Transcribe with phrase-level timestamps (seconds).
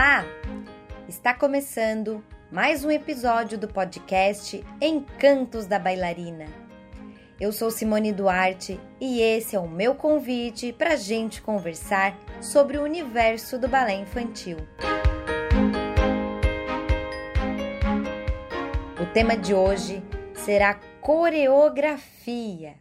[0.00, 0.24] Olá!
[1.06, 6.46] Está começando mais um episódio do podcast Encantos da Bailarina.
[7.38, 12.78] Eu sou Simone Duarte e esse é o meu convite para a gente conversar sobre
[12.78, 14.56] o universo do balé infantil.
[18.98, 20.02] O tema de hoje
[20.34, 22.76] será coreografia.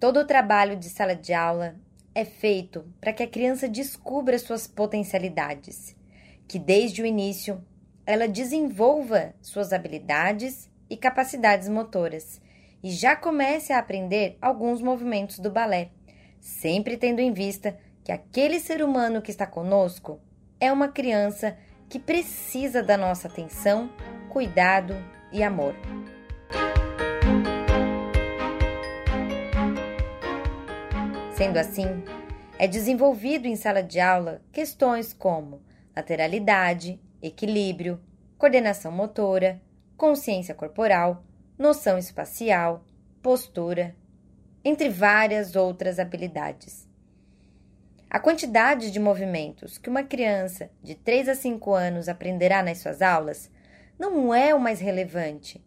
[0.00, 1.76] Todo o trabalho de sala de aula
[2.14, 5.97] é feito para que a criança descubra suas potencialidades,
[6.48, 7.62] que desde o início
[8.06, 12.40] ela desenvolva suas habilidades e capacidades motoras
[12.82, 15.90] e já comece a aprender alguns movimentos do balé,
[16.40, 20.18] sempre tendo em vista que aquele ser humano que está conosco
[20.58, 23.90] é uma criança que precisa da nossa atenção,
[24.30, 24.96] cuidado
[25.30, 25.74] e amor.
[31.36, 32.02] Sendo assim,
[32.58, 35.60] é desenvolvido em sala de aula questões como
[35.98, 38.00] lateralidade, equilíbrio,
[38.38, 39.60] coordenação motora,
[39.96, 41.24] consciência corporal,
[41.58, 42.84] noção espacial,
[43.20, 43.96] postura,
[44.64, 46.88] entre várias outras habilidades.
[48.08, 53.02] A quantidade de movimentos que uma criança de 3 a 5 anos aprenderá nas suas
[53.02, 53.50] aulas
[53.98, 55.62] não é o mais relevante.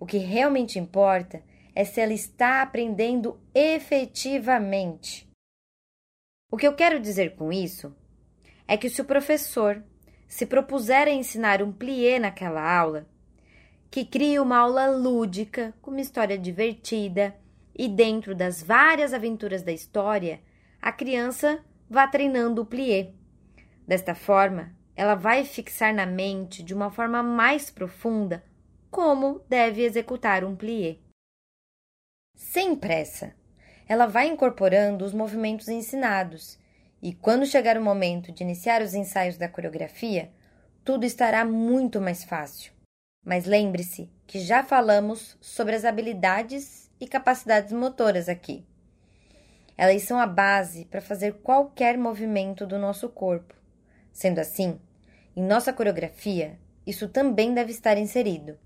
[0.00, 1.42] O que realmente importa
[1.74, 5.28] é se ela está aprendendo efetivamente.
[6.50, 7.94] O que eu quero dizer com isso
[8.66, 9.82] é que se o professor
[10.26, 13.06] se propuser a ensinar um plié naquela aula,
[13.90, 17.34] que crie uma aula lúdica, com uma história divertida,
[17.76, 20.40] e dentro das várias aventuras da história,
[20.80, 23.12] a criança vá treinando o plié.
[23.86, 28.42] Desta forma, ela vai fixar na mente de uma forma mais profunda
[28.90, 30.98] como deve executar um plié.
[32.36, 33.34] Sem pressa,
[33.88, 36.58] ela vai incorporando os movimentos ensinados
[37.04, 40.30] e, quando chegar o momento de iniciar os ensaios da coreografia,
[40.82, 42.72] tudo estará muito mais fácil.
[43.22, 48.64] Mas lembre-se que já falamos sobre as habilidades e capacidades motoras aqui.
[49.76, 53.54] Elas são a base para fazer qualquer movimento do nosso corpo.
[54.10, 54.80] Sendo assim,
[55.36, 58.58] em nossa coreografia, isso também deve estar inserido.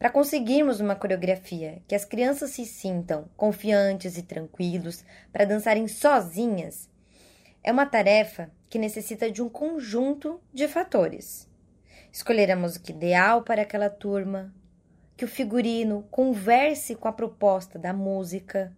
[0.00, 6.89] Para conseguirmos uma coreografia que as crianças se sintam confiantes e tranquilos para dançarem sozinhas,
[7.62, 11.48] é uma tarefa que necessita de um conjunto de fatores.
[12.12, 14.54] Escolher a música ideal para aquela turma,
[15.16, 18.74] que o figurino converse com a proposta da música,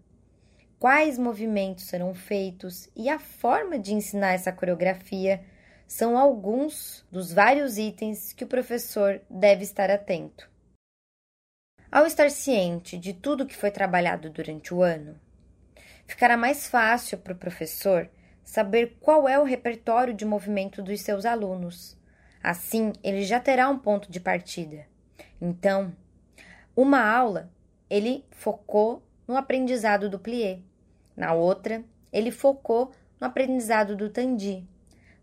[0.78, 5.44] quais movimentos serão feitos e a forma de ensinar essa coreografia
[5.86, 10.50] são alguns dos vários itens que o professor deve estar atento.
[11.90, 15.20] Ao estar ciente de tudo que foi trabalhado durante o ano,
[16.06, 18.10] ficará mais fácil para o professor
[18.44, 21.96] saber qual é o repertório de movimento dos seus alunos.
[22.42, 24.86] Assim, ele já terá um ponto de partida.
[25.40, 25.92] Então,
[26.74, 27.50] uma aula
[27.88, 30.60] ele focou no aprendizado do plié,
[31.16, 34.66] na outra, ele focou no aprendizado do tandi.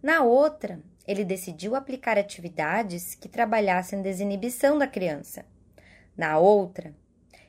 [0.02, 5.46] Na outra, ele decidiu aplicar atividades que trabalhassem desinibição da criança.
[6.16, 6.94] Na outra,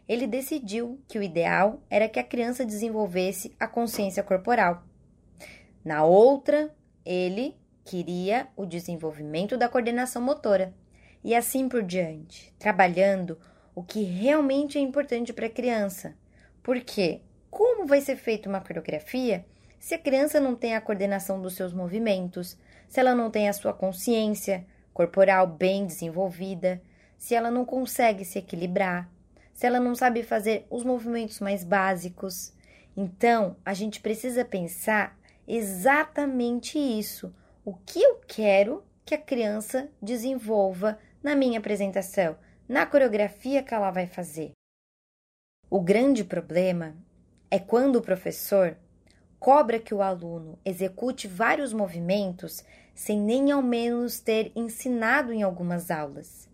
[0.08, 4.82] ele decidiu que o ideal era que a criança desenvolvesse a consciência corporal.
[5.84, 6.74] Na outra,
[7.04, 10.74] ele queria o desenvolvimento da coordenação motora.
[11.22, 13.38] E assim por diante, trabalhando
[13.74, 16.14] o que realmente é importante para a criança.
[16.62, 17.20] Porque
[17.50, 19.44] como vai ser feita uma coreografia
[19.80, 23.52] se a criança não tem a coordenação dos seus movimentos, se ela não tem a
[23.52, 26.82] sua consciência corporal bem desenvolvida,
[27.16, 29.10] se ela não consegue se equilibrar,
[29.54, 32.52] se ela não sabe fazer os movimentos mais básicos.
[32.94, 37.34] Então, a gente precisa pensar exatamente isso.
[37.64, 42.36] O que eu quero que a criança desenvolva na minha apresentação,
[42.68, 44.52] na coreografia que ela vai fazer.
[45.68, 46.96] O grande problema
[47.50, 48.76] é quando o professor
[49.38, 52.64] cobra que o aluno execute vários movimentos
[52.94, 56.48] sem nem ao menos ter ensinado em algumas aulas.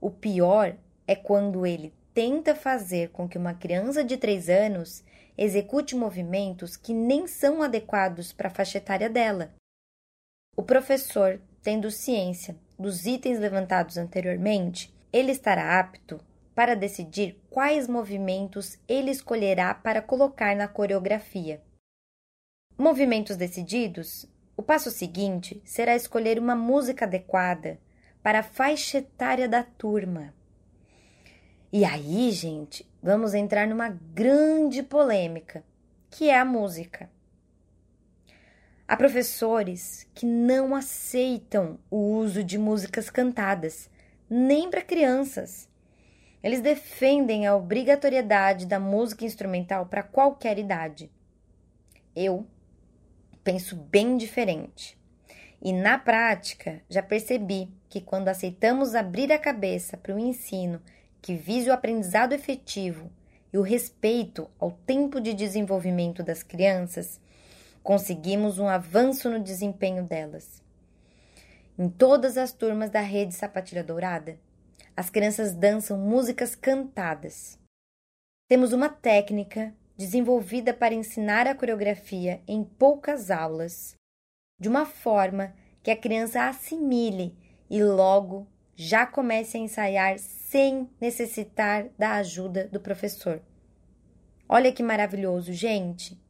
[0.00, 0.74] O pior
[1.06, 5.04] é quando ele tenta fazer com que uma criança de 3 anos
[5.40, 9.54] execute movimentos que nem são adequados para a faixa etária dela.
[10.54, 16.20] O professor, tendo ciência dos itens levantados anteriormente, ele estará apto
[16.54, 21.62] para decidir quais movimentos ele escolherá para colocar na coreografia.
[22.76, 27.80] Movimentos decididos, o passo seguinte será escolher uma música adequada
[28.22, 30.34] para a faixa etária da turma.
[31.72, 35.62] E aí, gente, vamos entrar numa grande polêmica,
[36.10, 37.08] que é a música.
[38.88, 43.88] Há professores que não aceitam o uso de músicas cantadas,
[44.28, 45.68] nem para crianças.
[46.42, 51.08] Eles defendem a obrigatoriedade da música instrumental para qualquer idade.
[52.16, 52.44] Eu
[53.44, 54.98] penso bem diferente.
[55.62, 60.82] E na prática, já percebi que quando aceitamos abrir a cabeça para o ensino
[61.20, 63.10] que vise o aprendizado efetivo
[63.52, 67.20] e o respeito ao tempo de desenvolvimento das crianças,
[67.82, 70.62] conseguimos um avanço no desempenho delas.
[71.78, 74.38] Em todas as turmas da rede Sapatilha Dourada,
[74.96, 77.58] as crianças dançam músicas cantadas.
[78.48, 83.94] Temos uma técnica desenvolvida para ensinar a coreografia em poucas aulas,
[84.58, 87.34] de uma forma que a criança assimile
[87.68, 90.14] e logo já comece a ensaiar
[90.50, 93.40] sem necessitar da ajuda do professor.
[94.48, 96.20] Olha que maravilhoso, gente!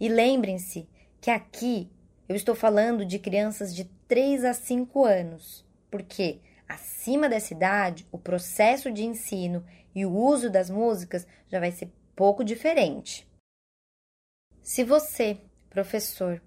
[0.00, 0.88] E lembrem-se
[1.20, 1.92] que aqui
[2.26, 8.16] eu estou falando de crianças de 3 a 5 anos, porque acima dessa idade, o
[8.16, 9.62] processo de ensino
[9.94, 13.28] e o uso das músicas já vai ser pouco diferente.
[14.62, 15.38] Se você,
[15.68, 16.42] professor,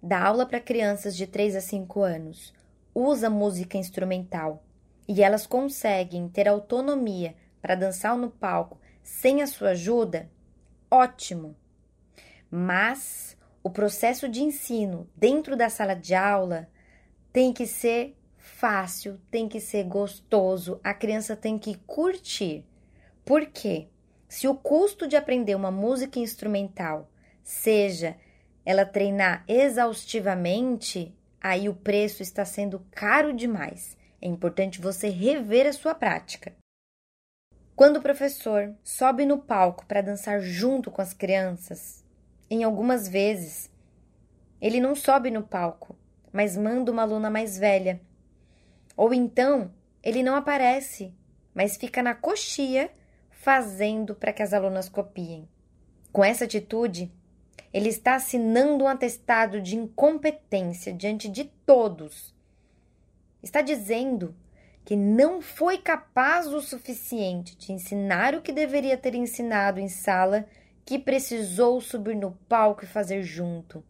[0.00, 2.54] dá aula para crianças de 3 a 5 anos,
[2.94, 4.62] usa música instrumental
[5.08, 10.30] e elas conseguem ter autonomia para dançar no palco sem a sua ajuda,
[10.90, 11.56] ótimo!
[12.50, 16.68] Mas o processo de ensino dentro da sala de aula
[17.32, 22.64] tem que ser fácil, tem que ser gostoso, a criança tem que curtir.
[23.24, 23.88] Por quê?
[24.28, 27.10] Se o custo de aprender uma música instrumental
[27.42, 28.16] seja
[28.64, 33.95] ela treinar exaustivamente, aí o preço está sendo caro demais.
[34.20, 36.54] É importante você rever a sua prática.
[37.74, 42.04] Quando o professor sobe no palco para dançar junto com as crianças,
[42.48, 43.70] em algumas vezes,
[44.60, 45.94] ele não sobe no palco,
[46.32, 48.00] mas manda uma aluna mais velha.
[48.96, 49.70] Ou então,
[50.02, 51.12] ele não aparece,
[51.54, 52.90] mas fica na coxia
[53.30, 55.48] fazendo para que as alunas copiem.
[56.12, 57.12] Com essa atitude,
[57.72, 62.34] ele está assinando um atestado de incompetência diante de todos.
[63.46, 64.34] Está dizendo
[64.84, 70.44] que não foi capaz o suficiente de ensinar o que deveria ter ensinado em sala,
[70.84, 73.84] que precisou subir no palco e fazer junto.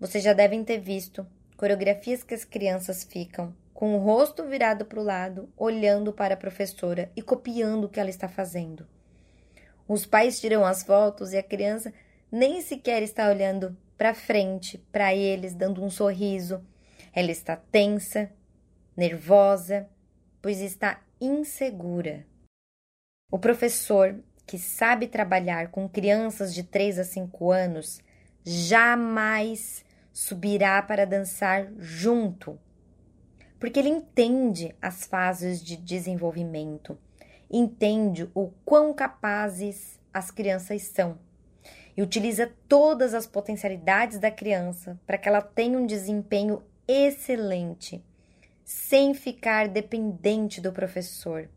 [0.00, 1.26] Vocês já devem ter visto
[1.58, 6.38] coreografias que as crianças ficam com o rosto virado para o lado, olhando para a
[6.38, 8.88] professora e copiando o que ela está fazendo.
[9.86, 11.92] Os pais tiram as fotos e a criança
[12.32, 16.64] nem sequer está olhando para frente, para eles, dando um sorriso.
[17.12, 18.32] Ela está tensa,
[18.96, 19.88] nervosa,
[20.40, 22.26] pois está insegura.
[23.30, 24.14] O professor,
[24.46, 28.00] que sabe trabalhar com crianças de 3 a 5 anos,
[28.44, 32.58] jamais subirá para dançar junto,
[33.58, 36.96] porque ele entende as fases de desenvolvimento,
[37.50, 41.18] entende o quão capazes as crianças são
[41.96, 48.04] e utiliza todas as potencialidades da criança para que ela tenha um desempenho excelente
[48.64, 51.48] sem ficar dependente do professor.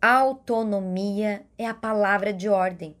[0.00, 2.94] Autonomia é a palavra de ordem.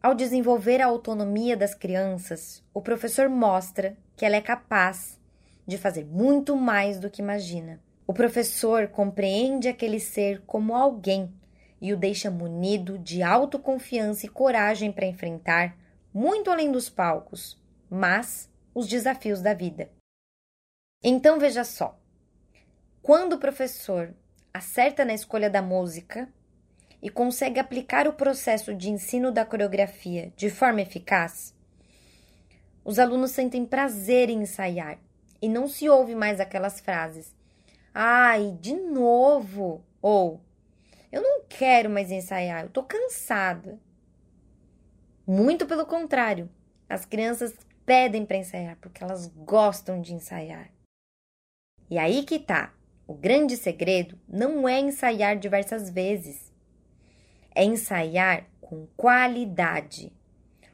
[0.00, 5.20] Ao desenvolver a autonomia das crianças, o professor mostra que ela é capaz
[5.66, 7.80] de fazer muito mais do que imagina.
[8.06, 11.32] O professor compreende aquele ser como alguém
[11.80, 15.76] e o deixa munido de autoconfiança e coragem para enfrentar,
[16.12, 19.90] muito além dos palcos, mas os desafios da vida.
[21.02, 21.98] Então veja só:
[23.02, 24.14] quando o professor
[24.52, 26.28] acerta na escolha da música
[27.00, 31.54] e consegue aplicar o processo de ensino da coreografia de forma eficaz,
[32.84, 34.98] os alunos sentem prazer em ensaiar
[35.40, 37.34] e não se ouve mais aquelas frases:
[37.94, 39.82] ai, de novo!
[40.02, 40.40] ou
[41.12, 43.78] eu não quero mais ensaiar, eu tô cansada.
[45.26, 46.48] Muito pelo contrário,
[46.88, 47.54] as crianças
[47.84, 50.70] pedem para ensaiar porque elas gostam de ensaiar.
[51.90, 52.72] E aí que tá.
[53.06, 56.52] O grande segredo não é ensaiar diversas vezes.
[57.52, 60.12] É ensaiar com qualidade,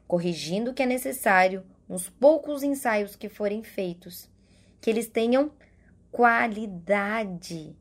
[0.07, 4.29] corrigindo o que é necessário nos poucos ensaios que forem feitos,
[4.79, 5.51] que eles tenham
[6.11, 7.75] qualidade,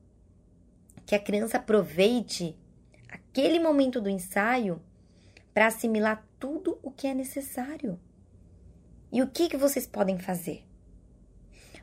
[1.04, 2.56] que a criança aproveite
[3.10, 4.80] aquele momento do ensaio
[5.52, 8.00] para assimilar tudo o que é necessário.
[9.12, 10.64] E o que, que vocês podem fazer?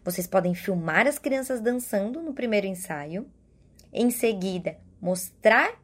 [0.03, 3.29] Vocês podem filmar as crianças dançando no primeiro ensaio,
[3.91, 5.81] em seguida, mostrar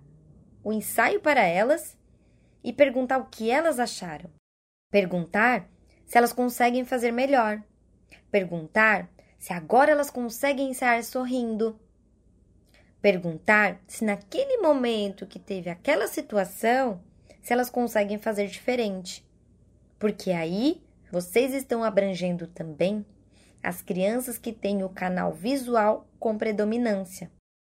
[0.64, 1.98] o ensaio para elas
[2.64, 4.30] e perguntar o que elas acharam.
[4.92, 5.70] Perguntar
[6.06, 7.64] se elas conseguem fazer melhor.
[8.30, 11.80] Perguntar se agora elas conseguem ensaiar sorrindo.
[13.02, 17.02] Perguntar se naquele momento que teve aquela situação,
[17.42, 19.26] se elas conseguem fazer diferente.
[19.98, 23.06] Porque aí vocês estão abrangendo também
[23.62, 27.32] as crianças que têm o canal visual com predominância.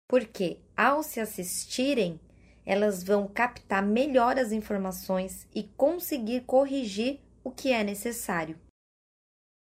[0.07, 2.19] Porque ao se assistirem,
[2.65, 8.59] elas vão captar melhor as informações e conseguir corrigir o que é necessário.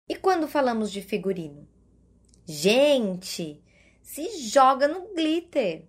[0.09, 1.67] E quando falamos de figurino?
[2.45, 3.61] Gente,
[4.01, 5.85] se joga no glitter!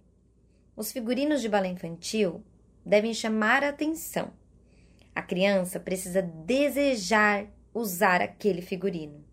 [0.76, 2.44] Os figurinos de balé infantil
[2.84, 4.32] devem chamar a atenção.
[5.14, 9.27] A criança precisa desejar usar aquele figurino.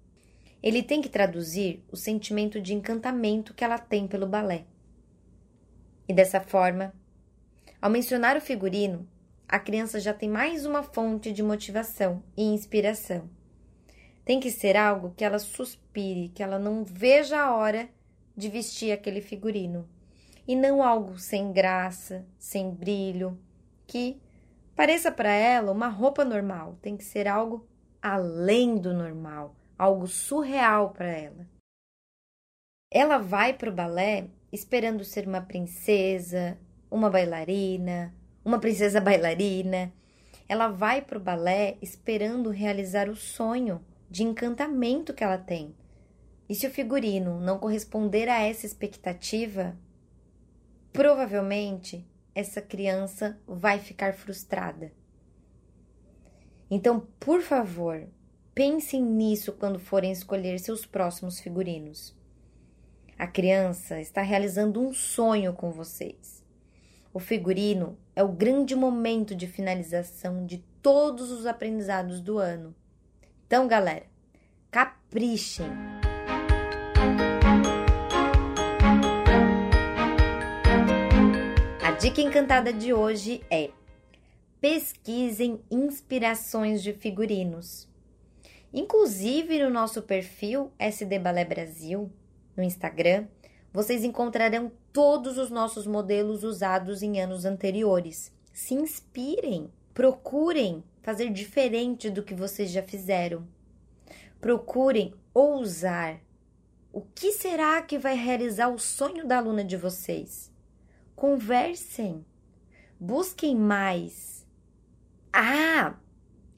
[0.65, 4.65] Ele tem que traduzir o sentimento de encantamento que ela tem pelo balé.
[6.09, 6.91] E dessa forma,
[7.79, 9.07] ao mencionar o figurino,
[9.47, 13.29] a criança já tem mais uma fonte de motivação e inspiração.
[14.25, 17.87] Tem que ser algo que ela suspire, que ela não veja a hora
[18.35, 19.87] de vestir aquele figurino.
[20.47, 23.37] E não algo sem graça, sem brilho,
[23.85, 24.19] que
[24.75, 26.75] pareça para ela uma roupa normal.
[26.81, 27.67] Tem que ser algo
[28.01, 31.47] além do normal, algo surreal para ela.
[32.91, 36.57] Ela vai para o balé esperando ser uma princesa,
[36.89, 38.13] uma bailarina,
[38.43, 39.91] uma princesa bailarina.
[40.47, 45.75] Ela vai para o balé esperando realizar o sonho de encantamento que ela tem.
[46.47, 49.75] E se o figurino não corresponder a essa expectativa,
[50.93, 54.93] provavelmente essa criança vai ficar frustrada.
[56.69, 58.07] Então, por favor,
[58.55, 62.15] pensem nisso quando forem escolher seus próximos figurinos.
[63.19, 66.41] A criança está realizando um sonho com vocês.
[67.13, 72.73] O figurino é o grande momento de finalização de todos os aprendizados do ano.
[73.45, 74.05] Então, galera,
[74.71, 75.67] caprichem!
[81.83, 83.69] A dica encantada de hoje é:
[84.59, 87.93] pesquisem inspirações de figurinos.
[88.77, 92.11] Inclusive no nosso perfil SD Balé Brasil,
[92.57, 93.25] no Instagram,
[93.71, 98.33] vocês encontrarão todos os nossos modelos usados em anos anteriores.
[98.51, 103.47] Se inspirem, procurem fazer diferente do que vocês já fizeram.
[104.41, 106.19] Procurem ousar.
[106.91, 110.51] O que será que vai realizar o sonho da aluna de vocês?
[111.15, 112.25] Conversem,
[112.99, 114.45] busquem mais.
[115.31, 115.95] Ah,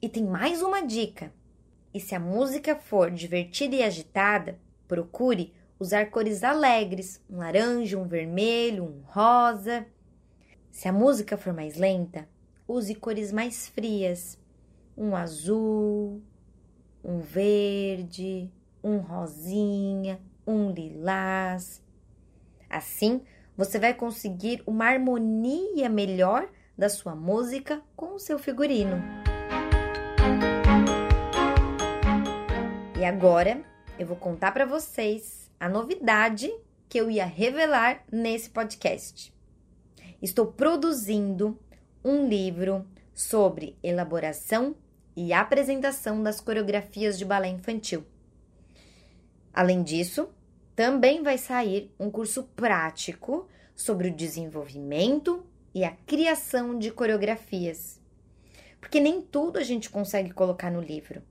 [0.02, 1.32] e tem mais uma dica.
[1.92, 8.06] E se a música for divertida e agitada, procure usar cores alegres, um laranja, um
[8.06, 9.86] vermelho, um rosa.
[10.70, 12.28] Se a música for mais lenta,
[12.66, 14.38] use cores mais frias,
[14.96, 16.22] um azul,
[17.02, 18.50] um verde,
[18.82, 21.82] um rosinha, um lilás.
[22.68, 23.22] Assim,
[23.56, 29.27] você vai conseguir uma harmonia melhor da sua música com o seu figurino.
[32.98, 33.62] E agora
[33.96, 36.52] eu vou contar para vocês a novidade
[36.88, 39.32] que eu ia revelar nesse podcast.
[40.20, 41.56] Estou produzindo
[42.04, 44.74] um livro sobre elaboração
[45.14, 48.04] e apresentação das coreografias de balé infantil.
[49.54, 50.28] Além disso,
[50.74, 58.00] também vai sair um curso prático sobre o desenvolvimento e a criação de coreografias.
[58.80, 61.22] Porque nem tudo a gente consegue colocar no livro.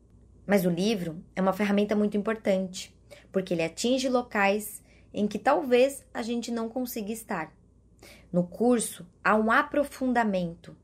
[0.47, 2.95] Mas o livro é uma ferramenta muito importante
[3.33, 4.81] porque ele atinge locais
[5.13, 7.53] em que talvez a gente não consiga estar.
[8.31, 10.75] No curso, há um aprofundamento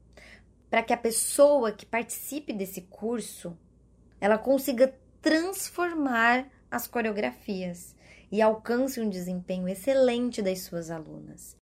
[0.70, 3.58] para que a pessoa que participe desse curso
[4.20, 7.96] ela consiga transformar as coreografias
[8.32, 11.56] e alcance um desempenho excelente das suas alunas.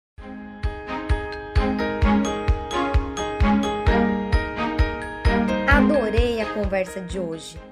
[5.68, 7.69] Adorei a conversa de hoje.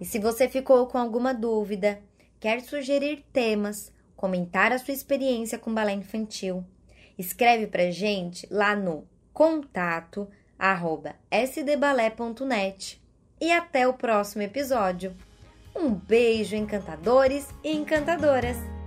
[0.00, 2.00] E se você ficou com alguma dúvida,
[2.38, 6.64] quer sugerir temas, comentar a sua experiência com balé infantil,
[7.18, 10.28] escreve pra gente lá no contato
[10.58, 13.00] arroba sdbalé.net
[13.40, 15.14] e até o próximo episódio.
[15.74, 18.77] Um beijo, encantadores e encantadoras!